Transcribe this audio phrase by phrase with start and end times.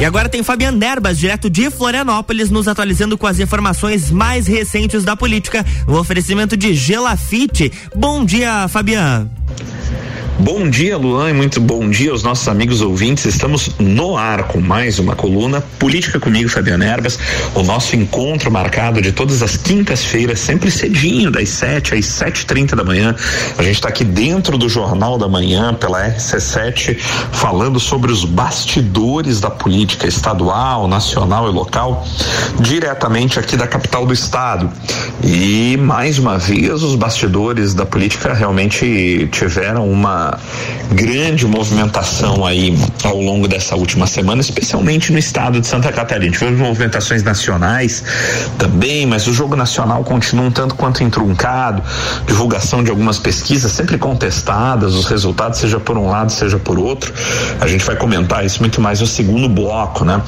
[0.00, 5.04] E agora tem Fabiano Derbas, direto de Florianópolis, nos atualizando com as informações mais recentes
[5.04, 5.62] da política.
[5.86, 7.70] O oferecimento de Gelafite.
[7.94, 9.30] Bom dia, Fabiano.
[10.42, 13.26] Bom dia, Luan, e muito bom dia aos nossos amigos ouvintes.
[13.26, 17.18] Estamos no ar com mais uma coluna Política comigo, Fabiano Erbas.
[17.54, 22.82] O nosso encontro marcado de todas as quintas-feiras, sempre cedinho, das 7 às 7h30 da
[22.82, 23.14] manhã.
[23.58, 26.98] A gente está aqui dentro do Jornal da Manhã, pela RC7,
[27.32, 32.06] falando sobre os bastidores da política estadual, nacional e local,
[32.60, 34.72] diretamente aqui da capital do estado.
[35.22, 40.29] E mais uma vez, os bastidores da política realmente tiveram uma
[40.92, 46.32] grande movimentação aí ao longo dessa última semana, especialmente no estado de Santa Catarina.
[46.32, 48.02] Tivemos movimentações nacionais
[48.58, 51.82] também, mas o jogo nacional continua um tanto quanto entruncado,
[52.26, 57.12] divulgação de algumas pesquisas sempre contestadas, os resultados, seja por um lado, seja por outro.
[57.60, 60.20] A gente vai comentar isso muito mais no segundo bloco, né?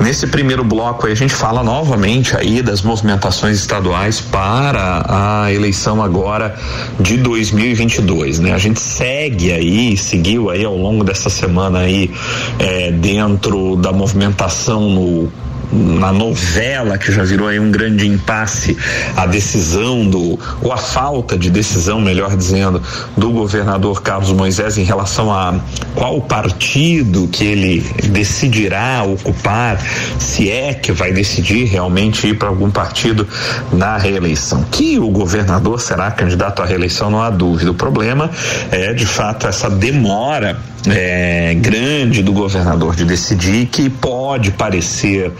[0.00, 6.02] Nesse primeiro bloco aí a gente fala novamente aí das movimentações estaduais para a eleição
[6.02, 6.54] agora
[6.98, 8.52] de 2022, né?
[8.52, 12.10] A gente segue segue aí, seguiu aí ao longo dessa semana aí
[12.58, 15.32] é, dentro da movimentação no
[15.72, 18.76] na novela que já virou aí um grande impasse
[19.16, 22.82] a decisão do ou a falta de decisão, melhor dizendo,
[23.16, 25.60] do governador Carlos Moisés em relação a
[25.94, 29.80] qual partido que ele decidirá ocupar,
[30.18, 33.26] se é que vai decidir realmente ir para algum partido
[33.72, 34.64] na reeleição.
[34.70, 37.70] Que o governador será candidato à reeleição, não há dúvida.
[37.70, 38.30] O problema
[38.70, 45.32] é de fato essa demora é, grande do governador de decidir que pode parecer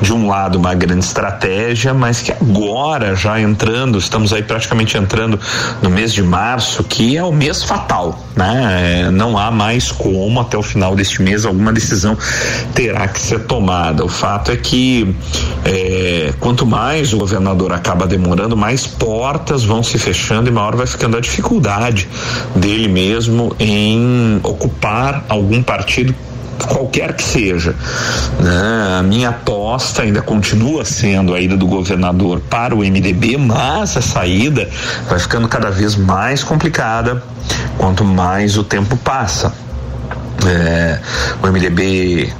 [0.00, 5.38] de um lado uma grande estratégia, mas que agora já entrando, estamos aí praticamente entrando
[5.82, 9.04] no mês de março, que é o mês fatal, né?
[9.06, 12.16] É, não há mais como até o final deste mês alguma decisão
[12.74, 14.04] terá que ser tomada.
[14.04, 15.14] O fato é que
[15.64, 20.86] é, quanto mais o governador acaba demorando, mais portas vão se fechando e maior vai
[20.86, 22.08] ficando a dificuldade
[22.54, 26.14] dele mesmo em ocupar algum partido
[26.66, 27.74] qualquer que seja.
[28.38, 28.98] Né?
[28.98, 34.02] A minha aposta ainda continua sendo a ida do governador para o MDB, mas a
[34.02, 34.68] saída
[35.08, 37.22] vai ficando cada vez mais complicada
[37.78, 39.52] quanto mais o tempo passa.
[40.46, 40.98] É,
[41.42, 42.32] o MDB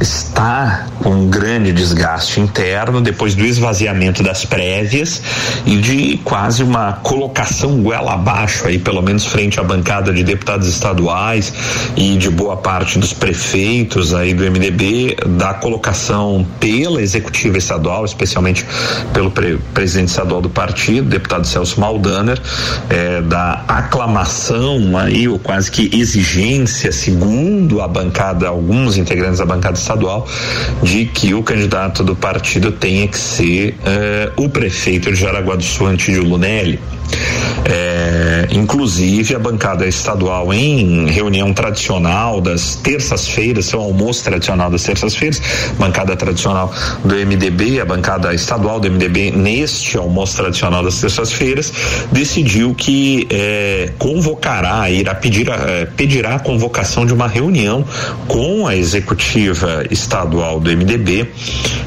[0.00, 5.22] está com um grande desgaste interno depois do esvaziamento das prévias
[5.66, 10.68] e de quase uma colocação goela abaixo aí, pelo menos frente à bancada de deputados
[10.68, 11.52] estaduais
[11.96, 18.66] e de boa parte dos prefeitos aí do MDB, da colocação pela executiva estadual, especialmente
[19.12, 22.40] pelo pre presidente estadual do partido, deputado Celso Maldaner,
[22.90, 29.77] eh, da aclamação aí, ou quase que exigência, segundo a bancada, alguns integrantes da bancada
[29.78, 30.26] estadual
[30.82, 33.74] de que o candidato do partido tenha que ser
[34.36, 36.78] uh, o prefeito de Jaraguá do Sul, Antídio Lunelli.
[37.64, 45.42] É, inclusive a bancada estadual em reunião tradicional das terças-feiras, seu almoço tradicional das terças-feiras,
[45.78, 46.72] bancada tradicional
[47.04, 51.72] do MDB, a bancada estadual do MDB neste almoço tradicional das terças-feiras,
[52.10, 57.84] decidiu que é, convocará, irá pedir é, pedirá a convocação de uma reunião
[58.26, 61.28] com a executiva estadual do MDB,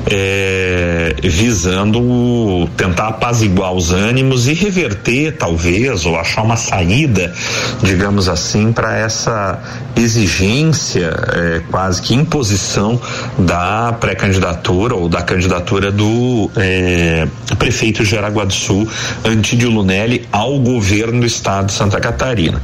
[0.09, 7.33] é, visando tentar apaziguar os ânimos e reverter, talvez, ou achar uma saída,
[7.81, 9.59] digamos assim, para essa
[9.95, 12.99] exigência, é, quase que imposição
[13.37, 17.27] da pré-candidatura ou da candidatura do é,
[17.57, 18.87] prefeito de Aragua do Sul,
[19.25, 22.61] Antídio Lunelli, ao governo do estado de Santa Catarina.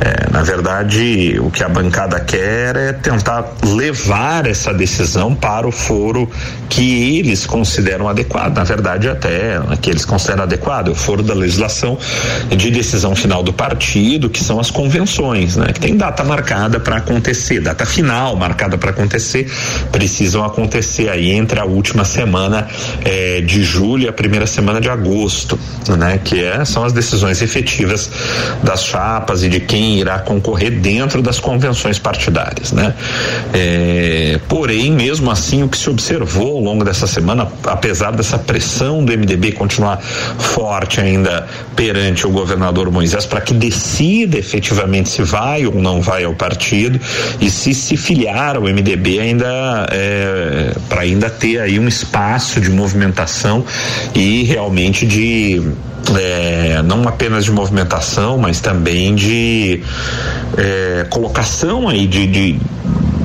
[0.00, 5.72] É, na verdade, o que a bancada quer é tentar levar essa decisão para o
[5.72, 6.28] foro
[6.68, 8.56] que eles consideram adequado.
[8.56, 11.87] Na verdade, até que eles consideram adequado, o foro da legislação
[12.50, 15.72] de decisão final do partido, que são as convenções, né?
[15.72, 19.50] Que tem data marcada para acontecer, data final marcada para acontecer,
[19.92, 22.68] precisam acontecer aí entre a última semana
[23.04, 25.58] eh, de julho e a primeira semana de agosto,
[25.96, 26.20] né?
[26.22, 28.10] Que é, são as decisões efetivas
[28.62, 32.94] das chapas e de quem irá concorrer dentro das convenções partidárias, né?
[33.54, 39.04] Eh, porém, mesmo assim, o que se observou ao longo dessa semana, apesar dessa pressão
[39.04, 41.46] do MDB continuar forte ainda
[41.78, 46.98] perante o governador Moisés para que decida efetivamente se vai ou não vai ao partido
[47.40, 52.68] e se se filiar ao MDB ainda é, para ainda ter aí um espaço de
[52.68, 53.64] movimentação
[54.12, 55.62] e realmente de
[56.16, 59.80] é, não apenas de movimentação, mas também de
[60.56, 62.60] é, colocação aí de, de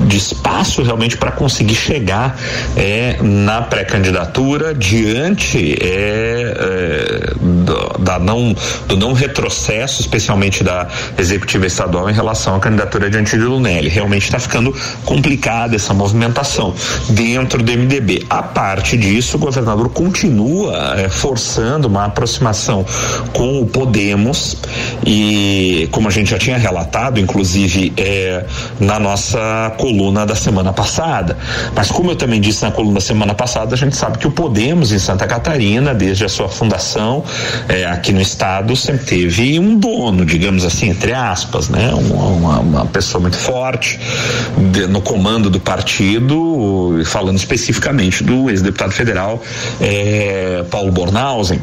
[0.05, 2.37] de espaço realmente para conseguir chegar
[2.75, 8.55] é, na pré-candidatura diante é, é, do, da não,
[8.87, 13.89] do não retrocesso, especialmente da executiva estadual em relação à candidatura de Antídio Lunelli.
[13.89, 16.73] Realmente está ficando complicada essa movimentação
[17.09, 18.25] dentro do MDB.
[18.29, 22.85] A parte disso, o governador continua é, forçando uma aproximação
[23.31, 24.57] com o Podemos
[25.05, 28.45] e, como a gente já tinha relatado, inclusive é,
[28.79, 29.92] na nossa coluna
[30.25, 31.37] da semana passada.
[31.75, 34.31] Mas como eu também disse na coluna da semana passada, a gente sabe que o
[34.31, 37.23] Podemos em Santa Catarina, desde a sua fundação
[37.67, 41.93] é, aqui no estado, sempre teve um dono, digamos assim, entre aspas, né?
[41.93, 43.99] Uma, uma pessoa muito forte
[44.71, 49.41] de, no comando do partido, falando especificamente do ex-deputado federal
[49.79, 51.61] é, Paulo Bornhausen.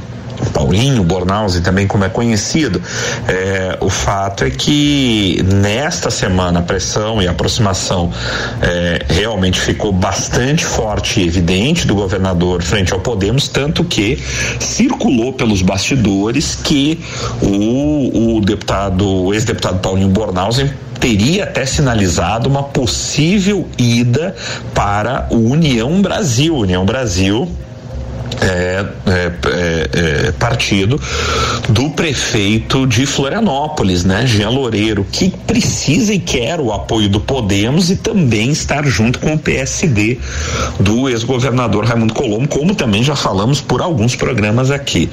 [0.53, 2.81] Paulinho Bornhausen também como é conhecido.
[3.29, 8.13] É, o fato é que nesta semana a pressão e a aproximação
[8.63, 14.23] é, realmente ficou bastante forte e evidente do governador frente ao Podemos, tanto que
[14.59, 17.01] circulou pelos bastidores que
[17.43, 20.71] o, o deputado, o ex-deputado Paulinho Bornhausen
[21.01, 24.37] teria até sinalizado uma possível ida
[24.75, 26.55] para o União Brasil.
[26.55, 27.49] União Brasil
[28.41, 31.01] é, é, é, é, partido
[31.69, 37.91] do prefeito de Florianópolis, né, Jean Loureiro, que precisa e quer o apoio do Podemos
[37.91, 40.19] e também estar junto com o PSD
[40.79, 45.11] do ex-governador Raimundo Colombo, como também já falamos por alguns programas aqui.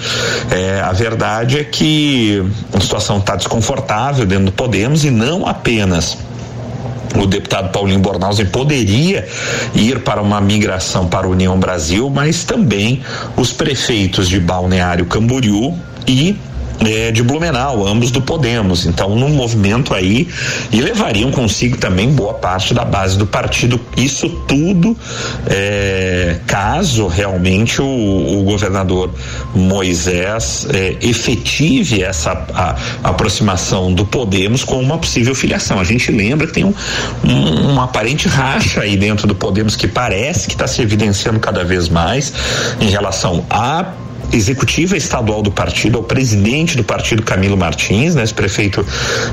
[0.50, 2.42] É, a verdade é que
[2.74, 6.18] a situação está desconfortável dentro do Podemos e não apenas
[7.16, 9.28] o deputado Paulinho Bornhausen poderia
[9.74, 13.02] ir para uma migração para a União Brasil, mas também
[13.36, 15.76] os prefeitos de Balneário Camboriú
[16.08, 16.38] e
[16.86, 18.86] é, de Blumenau, ambos do Podemos.
[18.86, 20.28] Então, num movimento aí,
[20.72, 23.80] e levariam consigo também boa parte da base do partido.
[23.96, 24.96] Isso tudo,
[25.48, 29.10] é, caso realmente o, o governador
[29.56, 35.80] Moisés é, efetive essa a, a aproximação do Podemos com uma possível filiação.
[35.80, 36.74] A gente lembra que tem um,
[37.24, 41.64] um, um aparente racha aí dentro do Podemos que parece que está se evidenciando cada
[41.64, 42.34] vez mais
[42.80, 43.86] em relação a
[44.32, 48.86] executiva estadual do partido, ao presidente do partido Camilo Martins, né, prefeito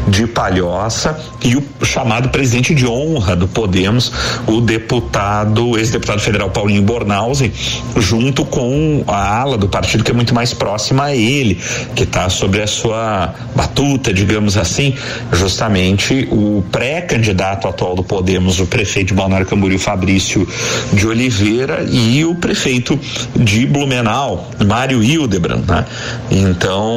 [0.09, 4.13] de Palhoça, e o chamado presidente de honra do Podemos,
[4.47, 7.53] o deputado, ex-deputado federal Paulinho Bornhausen,
[7.97, 11.61] junto com a ala do partido que é muito mais próxima a ele,
[11.95, 14.95] que está sobre a sua batuta, digamos assim,
[15.33, 20.49] justamente o pré-candidato atual do Podemos, o prefeito de Balneário Camboriú, Fabrício
[20.93, 22.99] de Oliveira, e o prefeito
[23.37, 24.51] de Blumenau,
[24.85, 25.87] Mário Hildebrand, né?
[26.31, 26.93] Então,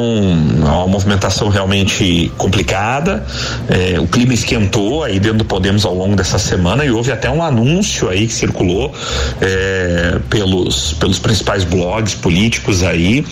[0.62, 3.24] é uma movimentação realmente complicada.
[3.66, 7.30] É, o clima esquentou aí dentro do Podemos ao longo dessa semana e houve até
[7.30, 8.92] um anúncio aí que circulou
[9.40, 13.24] é, pelos, pelos principais blogs políticos aí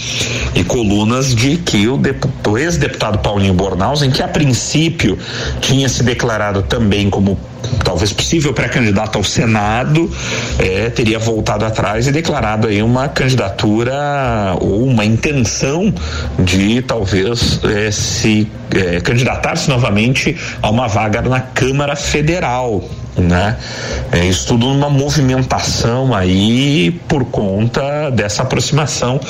[0.55, 2.01] e colunas de que o,
[2.49, 5.19] o ex-deputado Paulinho Bornhausen, que a princípio
[5.61, 7.39] tinha se declarado também como
[7.85, 10.11] talvez possível pré-candidato ao Senado,
[10.59, 15.93] é, teria voltado atrás e declarado aí uma candidatura ou uma intenção
[16.39, 22.83] de talvez é, se é, candidatar-se novamente a uma vaga na Câmara Federal
[23.21, 23.57] né?
[24.13, 29.21] É, isso tudo numa movimentação aí por conta dessa aproximação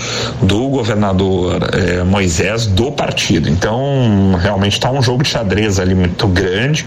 [0.43, 3.49] do governador é, Moisés do partido.
[3.49, 6.85] Então, realmente está um jogo de xadrez ali muito grande.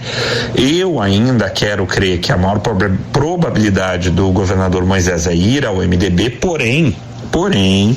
[0.54, 2.60] Eu ainda quero crer que a maior
[3.12, 6.94] probabilidade do governador Moisés é ir ao MDB, porém,
[7.30, 7.96] Porém,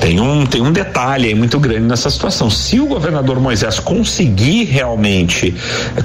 [0.00, 2.48] tem um, tem um detalhe muito grande nessa situação.
[2.50, 5.54] Se o governador Moisés conseguir realmente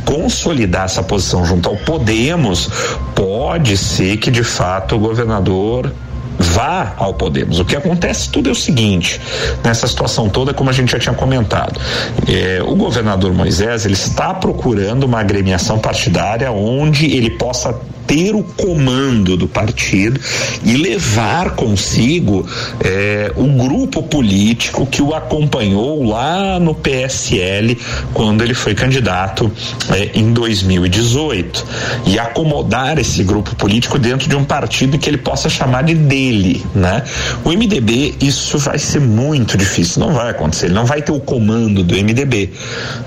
[0.06, 2.70] consolidar essa posição junto ao Podemos,
[3.16, 5.92] pode ser que de fato o governador
[6.38, 7.60] vá ao Podemos.
[7.60, 9.22] O que acontece tudo é o seguinte,
[9.64, 11.80] nessa situação toda, como a gente já tinha comentado,
[12.28, 17.80] é, o governador Moisés ele está procurando uma agremiação partidária onde ele possa
[18.12, 20.20] ter o comando do partido
[20.66, 22.46] e levar consigo
[23.38, 27.78] o grupo político que o acompanhou lá no PSL
[28.14, 29.50] quando ele foi candidato
[29.90, 31.66] é, em 2018
[32.08, 36.66] e acomodar esse grupo político dentro de um partido que ele possa chamar de dele,
[36.76, 37.04] né?
[37.46, 41.20] O MDB isso vai ser muito difícil, não vai acontecer, ele não vai ter o
[41.22, 42.50] comando do MDB,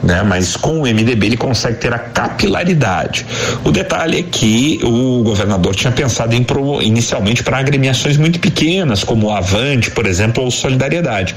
[0.02, 0.22] né?
[0.22, 3.26] Mas com o MDB ele consegue ter a capilaridade.
[3.64, 6.46] O detalhe é que o o governador tinha pensado em
[6.82, 11.34] inicialmente para agremiações muito pequenas, como o Avante, por exemplo, ou Solidariedade.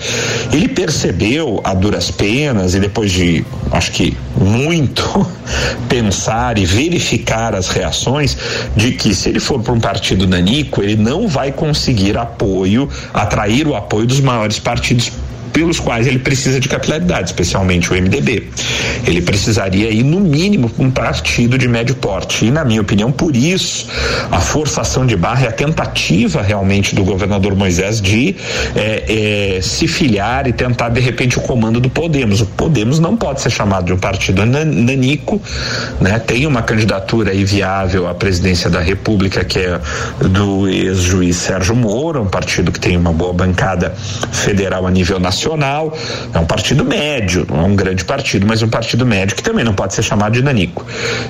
[0.54, 5.28] Ele percebeu a duras penas e depois de, acho que muito
[5.90, 8.38] pensar e verificar as reações
[8.76, 13.68] de que se ele for para um partido nanico, ele não vai conseguir apoio, atrair
[13.68, 15.12] o apoio dos maiores partidos
[15.58, 18.48] pelos quais ele precisa de capilaridade, especialmente o MDB.
[19.08, 22.46] Ele precisaria ir, no mínimo, um partido de médio porte.
[22.46, 23.88] E, na minha opinião, por isso,
[24.30, 28.36] a forçação de barra é a tentativa realmente do governador Moisés de
[28.76, 32.40] é, é, se filiar e tentar, de repente, o comando do Podemos.
[32.42, 35.42] O Podemos não pode ser chamado de um partido nanico,
[36.00, 36.20] né?
[36.20, 39.82] Tem uma candidatura aí viável à presidência da República, que é
[40.20, 43.96] do ex-juiz Sérgio Moro, um partido que tem uma boa bancada
[44.32, 45.47] federal a nível nacional
[46.34, 49.64] é um partido médio, não é um grande partido, mas um partido médio que também
[49.64, 50.86] não pode ser chamado de nanico.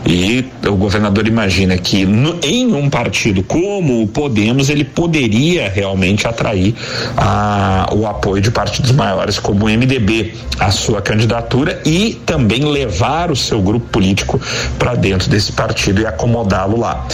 [0.06, 6.28] E o governador imagina que no, em um partido como o Podemos, ele poderia realmente
[6.28, 6.74] atrair
[7.16, 13.32] a, o apoio de partidos maiores como o MDB à sua candidatura e também levar
[13.32, 14.40] o seu grupo político
[14.80, 17.06] para dentro desse partido e acomodá-lo lá.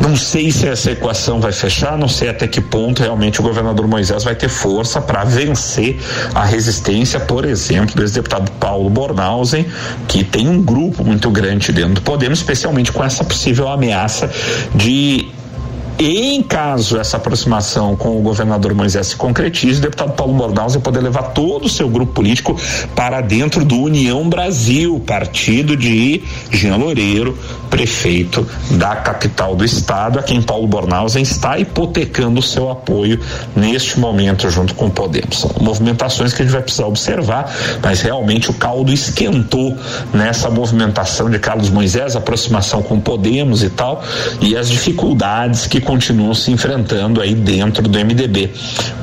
[0.00, 3.86] Não sei se essa equação vai fechar, não sei até que ponto realmente o governador
[3.86, 5.98] Moisés vai ter força para vencer
[6.34, 9.66] a resistência, por exemplo, do ex-deputado Paulo Bornhausen,
[10.08, 14.30] que tem um grupo muito grande dentro do Podemos, especialmente com essa possível ameaça
[14.74, 15.28] de
[16.06, 20.82] em caso essa aproximação com o governador Moisés se concretize, o deputado Paulo Bornhaus vai
[20.82, 22.58] poder levar todo o seu grupo político
[22.94, 27.36] para dentro do União Brasil, partido de Jean Loureiro,
[27.68, 33.20] prefeito da capital do estado, a quem Paulo Bornhausen está hipotecando o seu apoio
[33.54, 35.40] neste momento junto com o Podemos.
[35.40, 37.52] São movimentações que a gente vai precisar observar,
[37.82, 39.76] mas realmente o caldo esquentou
[40.14, 44.02] nessa movimentação de Carlos Moisés, aproximação com Podemos e tal,
[44.40, 48.52] e as dificuldades que continuam se enfrentando aí dentro do MDB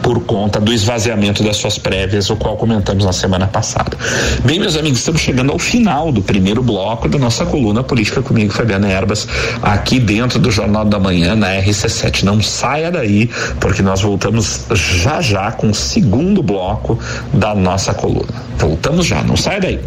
[0.01, 3.97] por conta do esvaziamento das suas prévias, o qual comentamos na semana passada.
[4.45, 8.53] Bem, meus amigos, estamos chegando ao final do primeiro bloco da nossa coluna política comigo,
[8.53, 9.27] Fabiana Erbas,
[9.61, 12.23] aqui dentro do Jornal da Manhã na RC7.
[12.23, 13.29] Não saia daí,
[13.59, 16.97] porque nós voltamos já já com o segundo bloco
[17.33, 18.31] da nossa coluna.
[18.57, 19.79] Voltamos já, não saia daí.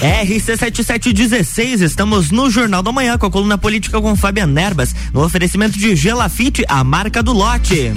[0.00, 5.78] RC7716, estamos no Jornal da Manhã com a coluna política com Fabian Nerbas, no oferecimento
[5.78, 7.92] de Gelafite, a marca do lote.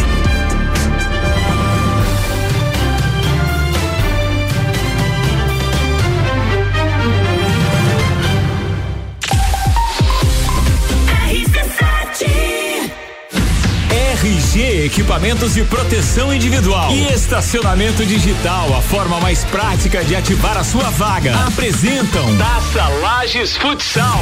[14.22, 20.64] RG Equipamentos de Proteção Individual e Estacionamento Digital, a forma mais prática de ativar a
[20.64, 21.34] sua vaga.
[21.48, 24.22] Apresentam Taça Lages Futsal.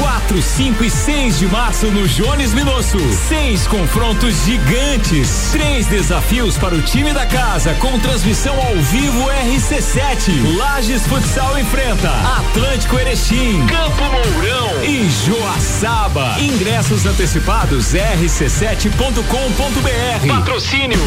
[0.00, 2.98] 4, 5 e 6 de março no Jones Minosso.
[3.28, 5.50] Seis confrontos gigantes.
[5.52, 10.56] Três desafios para o time da casa com transmissão ao vivo RC7.
[10.56, 16.36] Lages Futsal enfrenta Atlântico Erechim, Campo Mourão e Joaçaba.
[16.40, 19.19] Ingressos antecipados rc7.com.br.
[20.28, 20.98] Patrocínio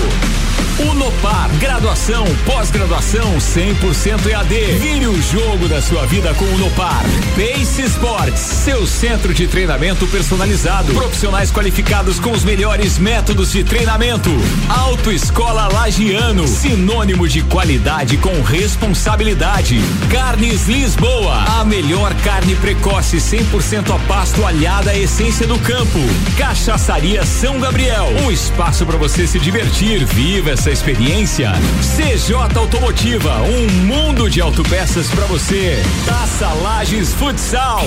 [0.90, 4.54] Unopar, graduação, pós-graduação 100% EAD.
[4.80, 7.04] Vire o jogo da sua vida com o Unopar.
[7.36, 10.94] Pace Sports, seu centro de treinamento personalizado.
[10.94, 14.30] Profissionais qualificados com os melhores métodos de treinamento.
[14.68, 19.80] Autoescola Lagiano, sinônimo de qualidade com responsabilidade.
[20.12, 26.00] Carnes Lisboa, a melhor carne precoce 100% a pasto alhada à essência do campo.
[26.38, 30.06] Cachaçaria São Gabriel, um espaço para você se divertir.
[30.06, 31.51] Viva essa experiência.
[31.82, 35.82] CJ Automotiva, um mundo de autopeças para você.
[36.06, 37.82] Taça Lages Futsal.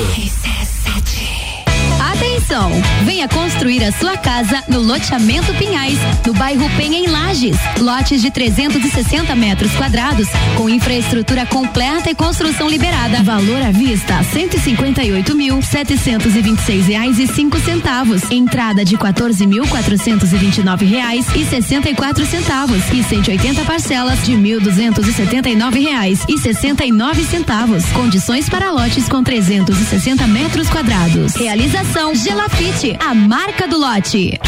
[2.17, 2.71] Atenção!
[3.05, 7.59] Venha construir a sua casa no loteamento Pinhais, no bairro Penha em Lages.
[7.79, 13.23] Lotes de 360 metros quadrados, com infraestrutura completa e construção liberada.
[13.23, 18.23] Valor à vista: 158 mil setecentos vinte seis reais e cinco centavos.
[18.31, 22.83] Entrada de 14 mil quatrocentos e vinte e nove reais e sessenta e quatro centavos
[22.93, 27.25] e 180 parcelas de mil duzentos e setenta e nove reais e sessenta e nove
[27.25, 27.85] centavos.
[27.93, 31.35] Condições para lotes com 360 metros quadrados.
[31.35, 34.39] Realização Gelafite, a marca do lote.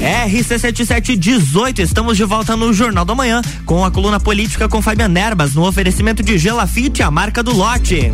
[0.00, 5.54] RC7718, estamos de volta no Jornal da Manhã com a coluna política com Fabian Nerbas
[5.54, 8.12] no oferecimento de Gelafite, a marca do lote.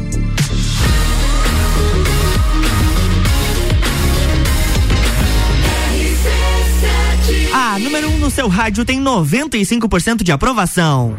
[7.54, 11.16] A número 1 um no seu rádio tem 95% de aprovação.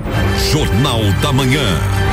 [0.51, 2.12] Jornal da Manhã.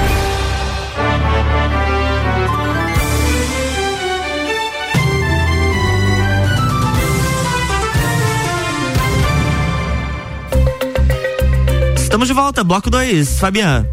[12.29, 13.87] Volta, bloco 2, Fabiano.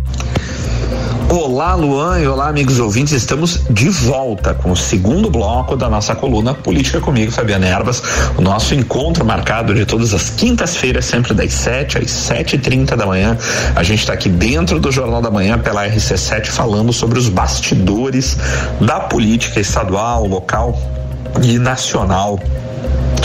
[1.29, 3.13] Olá, Luan, e olá, amigos ouvintes.
[3.13, 8.01] Estamos de volta com o segundo bloco da nossa coluna Política comigo, Fabiana Erbas.
[8.37, 12.95] O nosso encontro marcado de todas as quintas-feiras, sempre das 7 às 7 e 30
[12.95, 13.37] da manhã.
[13.75, 18.37] A gente está aqui dentro do Jornal da Manhã pela RC7 falando sobre os bastidores
[18.79, 20.79] da política estadual, local
[21.43, 22.39] e nacional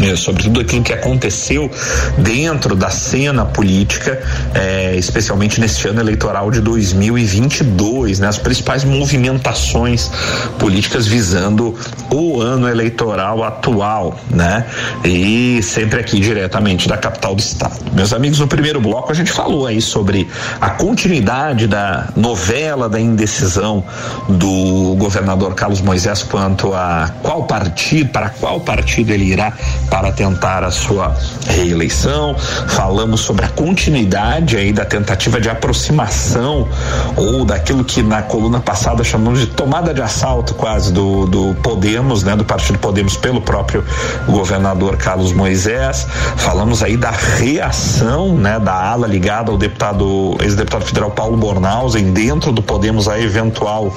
[0.02, 1.70] é, sobre tudo aquilo que aconteceu
[2.18, 4.20] dentro da cena política,
[4.54, 10.10] é, especialmente neste ano eleitoral de 2022, né, as principais movimentações
[10.58, 11.74] políticas visando
[12.10, 14.66] o ano eleitoral atual, né,
[15.04, 17.76] e sempre aqui diretamente da capital do estado.
[17.92, 20.28] Meus amigos, no primeiro bloco a gente falou aí sobre
[20.60, 23.84] a continuidade da novela da indecisão
[24.28, 29.52] do governador Carlos Moisés quanto a qual partido, para qual partido ele irá
[29.92, 31.14] para tentar a sua
[31.46, 32.34] reeleição.
[32.66, 36.66] Falamos sobre a continuidade aí da tentativa de aproximação
[37.14, 42.22] ou daquilo que na coluna passada chamamos de tomada de assalto quase do, do Podemos,
[42.22, 43.84] né, do Partido Podemos pelo próprio
[44.26, 46.06] governador Carlos Moisés.
[46.38, 52.50] Falamos aí da reação, né, da ala ligada ao deputado ex-deputado federal Paulo Bornhausen dentro
[52.50, 53.94] do Podemos a eventual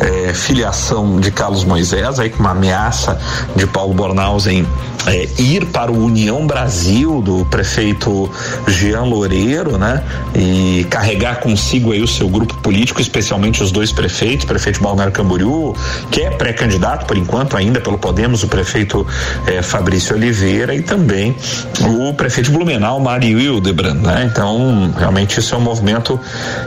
[0.00, 3.18] eh, filiação de Carlos Moisés aí com uma ameaça
[3.56, 4.68] de Paulo Bornhausen
[5.06, 8.30] é, ir para o União Brasil do prefeito
[8.66, 10.02] Jean Loureiro, né?
[10.34, 15.74] E carregar consigo aí o seu grupo político, especialmente os dois prefeitos, prefeito Balneário Camboriú,
[16.10, 19.06] que é pré-candidato por enquanto ainda pelo Podemos, o prefeito
[19.46, 21.36] é, Fabrício Oliveira e também
[21.80, 24.28] o prefeito Blumenau, Mário Hildebrand, né?
[24.30, 26.18] Então, realmente isso é um movimento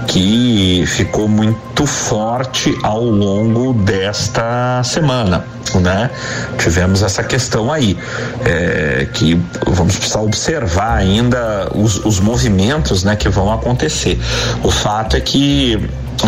[0.08, 6.10] que ficou muito forte ao longo desta semana, né?
[6.58, 7.98] Tivemos essa questão aí
[8.46, 14.20] é, que vamos precisar observar ainda os, os movimentos né, que vão acontecer.
[14.64, 15.80] O fato é que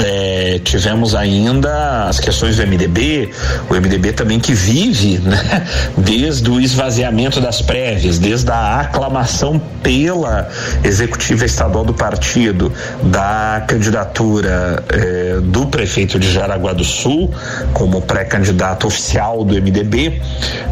[0.04, 3.32] é, tivemos ainda as questões do MDB,
[3.70, 5.66] o MDB também que vive, né,
[5.98, 10.50] desde o esvaziamento das prévias, desde a aclamação pela
[10.84, 17.32] executiva estadual do partido da candidatura é, do prefeito de Jaraguá do Sul
[17.74, 20.22] como pré-candidato oficial do MDB,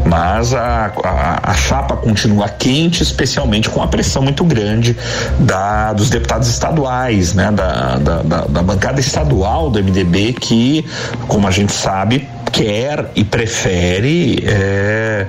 [0.04, 4.96] mas a, a, a, chapa continua quente, especialmente com a pressão muito grande
[5.38, 10.84] da, dos deputados estaduais, né, da, da, da, da bancada estadual do MDB que,
[11.28, 15.26] como a gente sabe, quer e prefere é,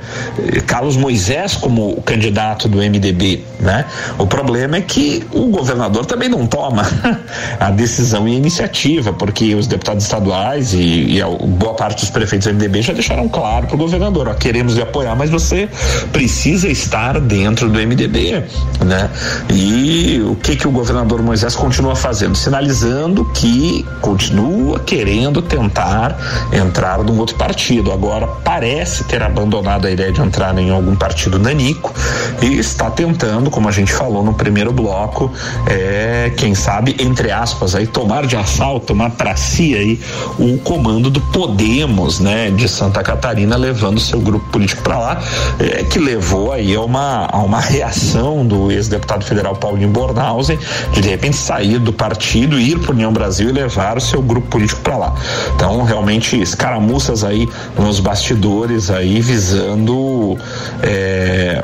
[0.67, 3.85] Carlos Moisés como candidato do MDB, né?
[4.19, 6.83] O problema é que o governador também não toma
[7.59, 12.47] a decisão e a iniciativa, porque os deputados estaduais e, e boa parte dos prefeitos
[12.47, 15.67] do MDB já deixaram claro para o governador, ó, queremos lhe apoiar, mas você
[16.13, 18.43] precisa estar dentro do MDB,
[18.85, 19.09] né?
[19.51, 22.35] E o que que o governador Moisés continua fazendo?
[22.35, 26.15] Sinalizando que continua querendo tentar
[26.53, 27.91] entrar no outro partido.
[27.91, 31.93] Agora parece ter abandonado a ideia de entrar em algum partido nanico
[32.41, 35.32] e está tentando, como a gente falou no primeiro bloco,
[35.67, 39.99] é, quem sabe, entre aspas, aí tomar de assalto, tomar para si aí
[40.38, 45.21] o comando do Podemos, né, de Santa Catarina, levando seu grupo político para lá,
[45.60, 50.58] é, que levou aí a uma, a uma reação do ex-deputado federal Paulinho Bornhausen
[50.93, 54.47] de de repente sair do partido, ir para União Brasil e levar o seu grupo
[54.47, 55.15] político para lá.
[55.56, 60.38] Então, realmente, escaramuça aí nos bastidores aí visando
[60.81, 61.63] é,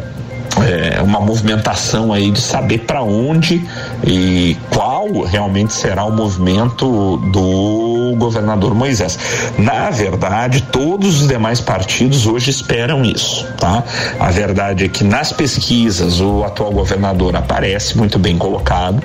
[0.59, 3.65] é, uma movimentação aí de saber para onde
[4.05, 9.17] e qual realmente será o movimento do governador Moisés.
[9.57, 13.83] Na verdade, todos os demais partidos hoje esperam isso, tá?
[14.19, 19.01] A verdade é que nas pesquisas o atual governador aparece muito bem colocado,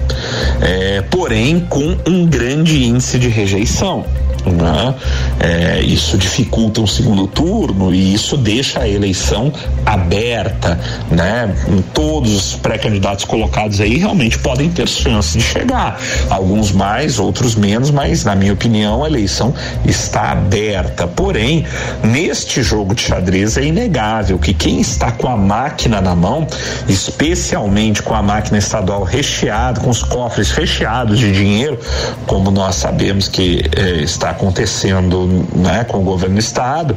[0.60, 4.04] é, porém com um grande índice de rejeição.
[4.46, 4.94] Né?
[5.40, 9.52] É, isso dificulta um segundo turno e isso deixa a eleição
[9.84, 10.78] aberta,
[11.10, 11.52] né?
[11.92, 15.98] Todos os pré-candidatos colocados aí realmente podem ter chance de chegar,
[16.30, 19.52] alguns mais, outros menos, mas na minha opinião a eleição
[19.84, 21.06] está aberta.
[21.06, 21.64] Porém,
[22.02, 26.46] neste jogo de xadrez é inegável que quem está com a máquina na mão,
[26.88, 31.78] especialmente com a máquina estadual recheada, com os cofres recheados de dinheiro,
[32.26, 36.96] como nós sabemos que eh, está acontecendo né, com o governo do estado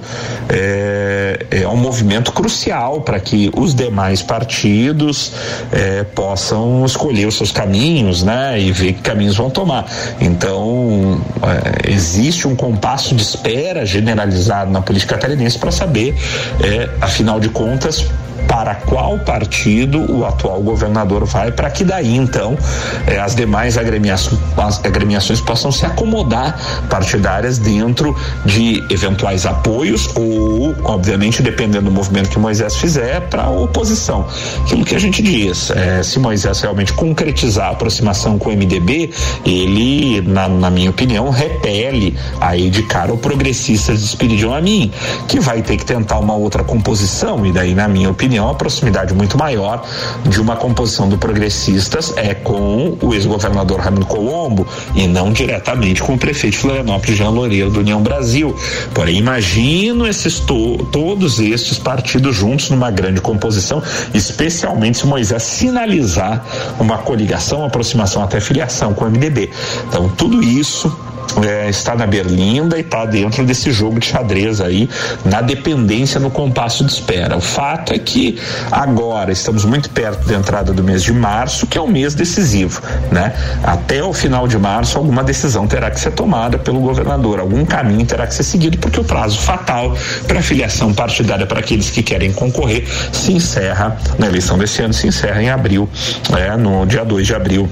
[0.49, 5.32] é, é um movimento crucial para que os demais partidos
[5.71, 9.86] é, possam escolher os seus caminhos né, e ver que caminhos vão tomar.
[10.19, 16.15] Então, é, existe um compasso de espera generalizado na política catarinense para saber,
[16.63, 18.06] é, afinal de contas,
[18.49, 22.57] para qual partido o atual governador vai, para que daí então
[23.05, 26.59] eh, as demais agremiações, as agremiações possam se acomodar
[26.89, 33.49] partidárias dentro de eventuais apoios ou, obviamente, dependendo do movimento que Moisés fizer, para a
[33.51, 34.25] oposição.
[34.63, 39.12] Aquilo que a gente diz, eh, se Moisés realmente concretizar a aproximação com o MDB,
[39.45, 44.91] ele, na, na minha opinião, repele aí de cara o progressistas de Espiridion a mim,
[45.27, 49.13] que vai ter que tentar uma outra composição, e daí, na minha opinião, a proximidade
[49.13, 49.84] muito maior
[50.25, 56.13] de uma composição do progressistas é com o ex-governador Raimundo Colombo e não diretamente com
[56.13, 58.56] o prefeito de Florianópolis, Jean Loureiro, do União Brasil.
[58.93, 63.82] Porém, imagino esses to todos estes partidos juntos numa grande composição,
[64.13, 66.45] especialmente se Moisés sinalizar
[66.80, 69.49] uma coligação, aproximação até filiação com o MDB.
[69.88, 70.95] Então, tudo isso
[71.43, 74.89] é, está na berlinda e está dentro desse jogo de xadrez aí,
[75.25, 77.37] na dependência no compasso de espera.
[77.37, 78.39] O fato é que
[78.71, 82.81] agora estamos muito perto da entrada do mês de março, que é um mês decisivo,
[83.11, 83.33] né?
[83.63, 88.05] Até o final de março, alguma decisão terá que ser tomada pelo governador, algum caminho
[88.05, 89.95] terá que ser seguido, porque o prazo fatal
[90.27, 95.07] para filiação partidária para aqueles que querem concorrer se encerra na eleição desse ano, se
[95.07, 95.89] encerra em abril,
[96.37, 97.69] é, no dia 2 de abril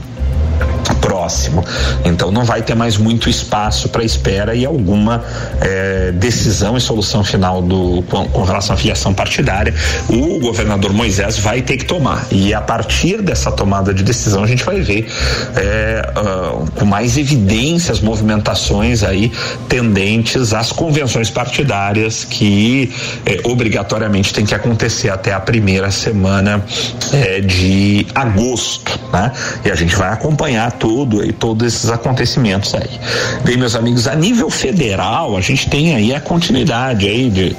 [1.17, 1.65] próximo.
[2.05, 5.23] Então não vai ter mais muito espaço para espera e alguma
[5.59, 9.73] é, decisão e solução final do, com, com, relação à filiação partidária.
[10.07, 12.27] O governador Moisés vai ter que tomar.
[12.31, 17.99] E a partir dessa tomada de decisão a gente vai ver uh, com mais evidências
[17.99, 19.31] movimentações aí
[19.67, 22.93] tendentes às convenções partidárias que
[23.25, 26.63] é, obrigatoriamente tem que acontecer até a primeira semana
[27.45, 29.31] de agosto, né?
[29.65, 30.71] E a gente vai acompanhar
[31.23, 32.99] e todos esses acontecimentos aí.
[33.43, 37.55] Bem, meus amigos, a nível federal, a gente tem aí a continuidade aí de,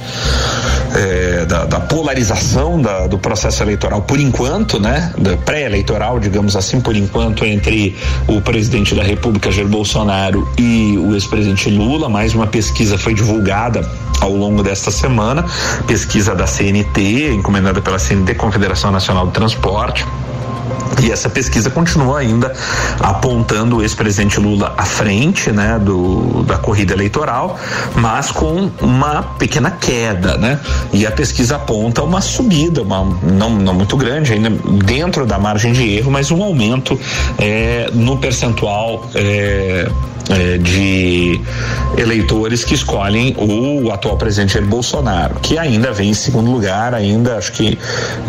[0.94, 5.12] é, da, da, polarização da, do processo eleitoral por enquanto, né?
[5.44, 11.70] Pré-eleitoral, digamos assim, por enquanto, entre o presidente da República, Jair Bolsonaro, e o ex-presidente
[11.70, 12.08] Lula.
[12.08, 13.88] Mais uma pesquisa foi divulgada
[14.20, 15.44] ao longo desta semana,
[15.87, 20.04] pesquisa da CNT, encomendada pela CNT, Confederação Nacional do Transporte.
[21.02, 22.52] E essa pesquisa continua ainda
[23.00, 27.59] apontando o ex-presidente Lula à frente, né, do, da corrida eleitoral,
[27.94, 30.59] mas com uma pequena queda, né?
[30.92, 34.50] E a pesquisa aponta uma subida, uma, não, não muito grande, ainda
[34.85, 36.98] dentro da margem de erro, mas um aumento
[37.38, 39.88] é, no percentual é,
[40.31, 41.40] é, de
[41.96, 47.37] eleitores que escolhem o atual presidente Jair Bolsonaro, que ainda vem em segundo lugar, ainda
[47.37, 47.78] acho que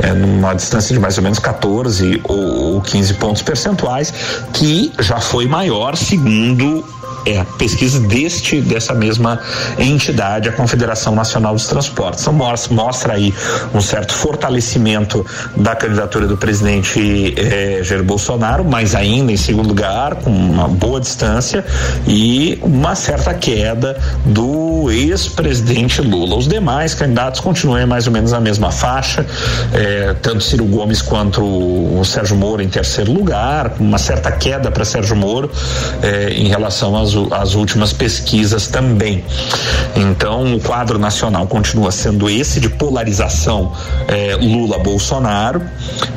[0.01, 4.13] é, numa distância de mais ou menos 14 ou 15 pontos percentuais,
[4.53, 6.85] que já foi maior segundo
[7.25, 9.39] é a pesquisa deste dessa mesma
[9.77, 12.21] entidade, a Confederação Nacional dos Transportes.
[12.21, 13.33] Então mostra, mostra aí
[13.73, 20.15] um certo fortalecimento da candidatura do presidente eh, Jair Bolsonaro, mas ainda em segundo lugar,
[20.15, 21.65] com uma boa distância
[22.07, 26.35] e uma certa queda do ex-presidente Lula.
[26.37, 29.25] Os demais candidatos continuam mais ou menos na mesma faixa,
[29.73, 34.85] eh, tanto Ciro Gomes quanto o Sérgio Moro em terceiro lugar, uma certa queda para
[34.85, 35.51] Sérgio Moro
[36.01, 39.23] eh, em relação às as últimas pesquisas também.
[39.95, 43.73] Então, o quadro nacional continua sendo esse de polarização
[44.07, 45.61] eh, Lula-Bolsonaro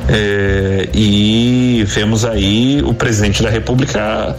[0.07, 4.35] eh, e vemos aí o presidente da República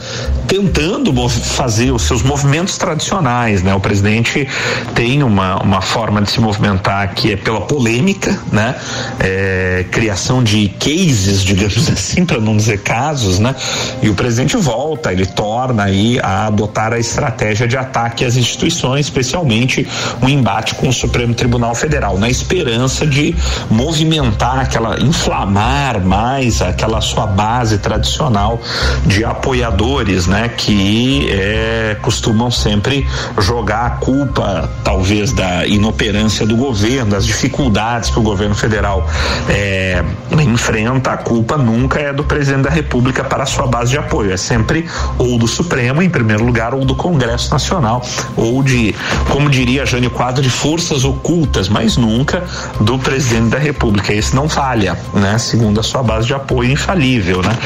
[0.46, 3.74] tentando fazer os seus movimentos tradicionais, né?
[3.74, 4.46] O presidente
[4.94, 8.76] tem uma, uma forma de se movimentar que é pela polêmica, né?
[9.18, 13.54] É, criação de cases, digamos assim, para não dizer casos, né?
[14.02, 19.06] E o presidente volta, ele torna aí a adotar a estratégia de ataque às instituições,
[19.06, 19.86] especialmente
[20.20, 23.34] o um embate com o Supremo Tribunal Federal, na esperança de
[23.70, 28.60] movimentar aquela, inflamar mais aquela sua base tradicional
[29.06, 30.48] de apoiadores, né?
[30.48, 33.06] Que é, costumam sempre
[33.38, 39.08] jogar a culpa, talvez, da inoperância do governo, das dificuldades que o governo federal
[39.48, 40.02] é,
[40.42, 44.32] enfrenta, a culpa nunca é do presidente da República para a sua base de apoio,
[44.32, 44.86] é sempre
[45.18, 48.02] ou do Supremo, em primeiro lugar, ou do Congresso Nacional,
[48.36, 48.94] ou de,
[49.30, 52.44] como diria Jânio Quadro, de forças ocultas, mas nunca
[52.80, 54.12] do presidente da República.
[54.12, 55.38] Esse não falha, né?
[55.38, 57.56] Segundo a sua base de apoio infalível, né?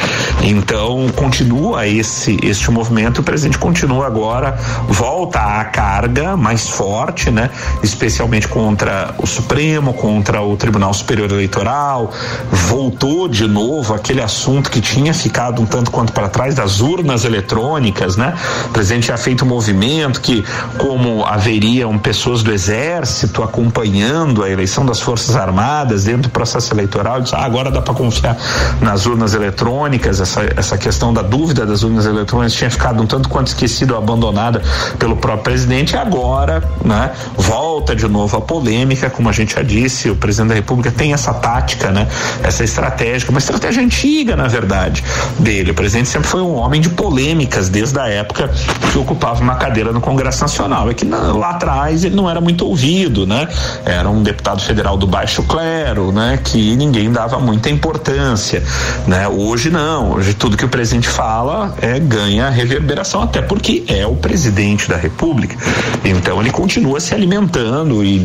[0.43, 7.51] Então, continua esse este movimento, o presidente continua agora, volta à carga mais forte, né?
[7.83, 12.11] Especialmente contra o Supremo, contra o Tribunal Superior Eleitoral,
[12.51, 17.25] voltou de novo aquele assunto que tinha ficado um tanto quanto para trás das urnas
[17.25, 18.35] eletrônicas, né?
[18.67, 20.45] O presidente tinha feito um movimento que,
[20.77, 27.21] como haveriam pessoas do exército acompanhando a eleição das Forças Armadas dentro do processo eleitoral,
[27.21, 28.37] disse, ah, agora dá para confiar
[28.81, 33.29] nas urnas eletrônicas, essa, essa questão da dúvida das urnas eletrônicas tinha ficado um tanto
[33.29, 34.63] quanto esquecido ou abandonada
[34.99, 39.63] pelo próprio presidente, e agora, né, volta de novo a polêmica, como a gente já
[39.63, 42.07] disse, o presidente da República tem essa tática, né,
[42.43, 45.03] essa estratégia, uma estratégia antiga, na verdade,
[45.39, 45.71] dele.
[45.71, 48.48] O presidente sempre foi um homem de polêmicas desde a época
[48.93, 50.91] que ocupava uma cadeira no Congresso Nacional.
[50.91, 53.49] É que lá atrás ele não era muito ouvido, né?
[53.85, 56.39] Era um deputado federal do baixo clero, né?
[56.43, 58.63] Que ninguém dava muita importância,
[59.07, 59.29] né?
[59.29, 60.13] Hoje não.
[60.13, 64.97] Hoje tudo que o presidente fala é ganha reverberação, até porque é o presidente da
[64.97, 65.57] República.
[66.05, 68.19] Então ele continua se alimentando e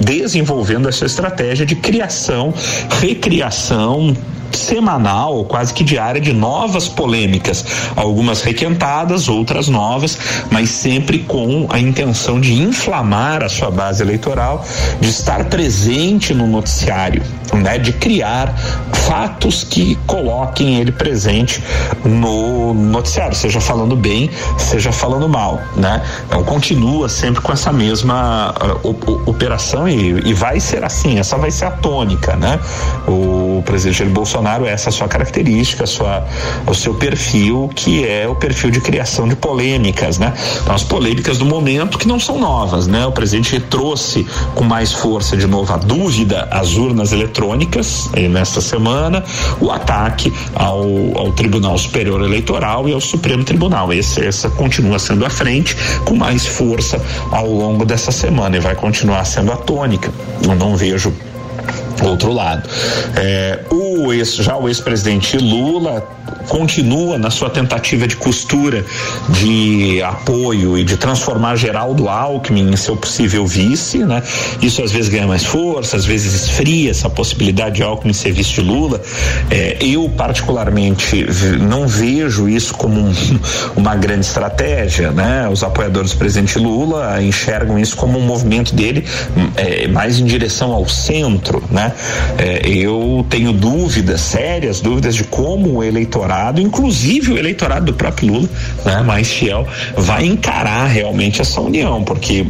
[0.00, 2.52] desenvolvendo essa estratégia de criação,
[3.00, 4.14] recriação
[4.56, 7.64] semanal, quase que diária, de novas polêmicas,
[7.96, 10.18] algumas requentadas, outras novas,
[10.50, 14.64] mas sempre com a intenção de inflamar a sua base eleitoral,
[15.00, 18.54] de estar presente no noticiário, né, de criar
[19.06, 21.62] fatos que coloquem ele presente
[22.04, 26.02] no noticiário, seja falando bem, seja falando mal, né?
[26.26, 31.50] Então continua sempre com essa mesma uh, operação e, e vai ser assim, essa vai
[31.50, 32.58] ser a tônica, né?
[33.06, 36.26] O presidente Jair Bolsonaro essa sua característica, sua,
[36.66, 40.32] o seu perfil, que é o perfil de criação de polêmicas, né?
[40.62, 43.06] Então, as polêmicas do momento que não são novas, né?
[43.06, 48.60] O presidente trouxe com mais força de novo a dúvida às urnas eletrônicas eh, nesta
[48.60, 49.24] semana,
[49.60, 50.84] o ataque ao,
[51.16, 53.92] ao Tribunal Superior Eleitoral e ao Supremo Tribunal.
[53.92, 57.00] Esse, essa continua sendo a frente com mais força
[57.30, 60.12] ao longo dessa semana e vai continuar sendo a tônica.
[60.42, 61.12] Eu não vejo
[62.02, 62.68] outro lado.
[63.16, 66.06] É, o ex, já o ex-presidente Lula
[66.48, 68.84] continua na sua tentativa de costura
[69.28, 74.22] de apoio e de transformar Geraldo Alckmin em seu possível vice, né?
[74.60, 78.52] Isso às vezes ganha mais força, às vezes esfria essa possibilidade de Alckmin ser vice
[78.54, 79.00] de Lula.
[79.50, 81.26] É, eu particularmente
[81.60, 83.12] não vejo isso como um,
[83.76, 85.48] uma grande estratégia, né?
[85.50, 89.04] Os apoiadores do presidente Lula enxergam isso como um movimento dele
[89.56, 91.83] é, mais em direção ao centro, né?
[92.38, 97.94] É, eu tenho dúvidas, sérias dúvidas de como o eleitorado eleitorado, inclusive o eleitorado do
[97.94, 98.48] próprio Lula,
[98.84, 99.66] né, mais fiel,
[99.96, 102.46] vai encarar realmente essa união, porque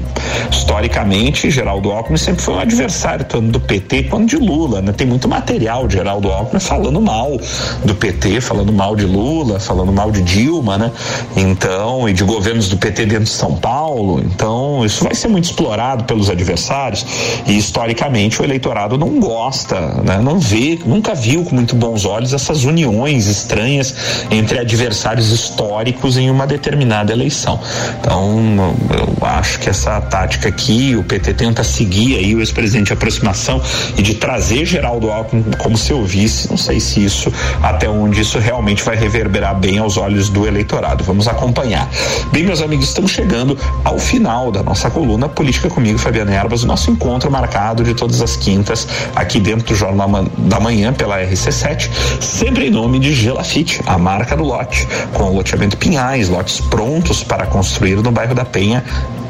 [0.50, 4.92] historicamente Geraldo Alckmin sempre foi um adversário tanto do PT quanto de Lula, né?
[4.92, 7.38] Tem muito material de Geraldo Alckmin falando mal
[7.84, 10.90] do PT, falando mal de Lula, falando mal de Dilma, né?
[11.36, 14.20] Então, e de governos do PT dentro de São Paulo.
[14.20, 17.04] Então, isso vai ser muito explorado pelos adversários
[17.46, 20.18] e historicamente o eleitorado não gosta, né?
[20.22, 23.94] Não vê, nunca viu com muito bons olhos essas uniões estranhas
[24.30, 27.58] entre adversários históricos em uma determinada eleição.
[28.00, 32.92] Então, eu acho que essa tática aqui, o PT tenta seguir aí o ex-presidente de
[32.92, 33.62] aproximação
[33.96, 36.50] e de trazer Geraldo Alckmin como seu vice.
[36.50, 37.32] Não sei se isso,
[37.62, 41.02] até onde isso realmente vai reverberar bem aos olhos do eleitorado.
[41.02, 41.88] Vamos acompanhar.
[42.30, 46.66] Bem, meus amigos, estamos chegando ao final da nossa coluna Política comigo, Fabiana Erbas, o
[46.66, 51.90] nosso encontro marcado de todas as quintas aqui dentro do Jornal da Manhã pela RC7,
[52.20, 57.22] sempre em nome de Gelafite a marca do lote, com o loteamento Pinhais, lotes prontos
[57.22, 58.84] para construir no bairro da Penha,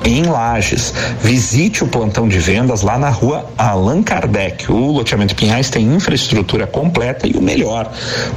[0.04, 0.92] em Lages.
[1.20, 4.70] Visite o plantão de vendas lá na rua Allan Kardec.
[4.70, 7.90] O loteamento Pinhais tem infraestrutura completa e o melhor,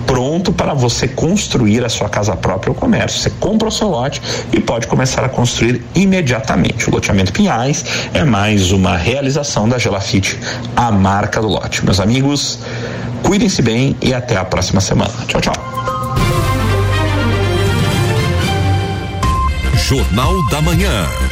[0.05, 3.19] pronto para você construir a sua casa própria ou comércio.
[3.19, 6.89] Você compra o seu lote e pode começar a construir imediatamente.
[6.89, 10.39] O loteamento Pinhais é mais uma realização da Gelafite,
[10.75, 11.83] a marca do lote.
[11.83, 12.59] Meus amigos,
[13.23, 15.13] cuidem-se bem e até a próxima semana.
[15.27, 15.53] Tchau, tchau.
[19.87, 21.26] Jornal da Manhã.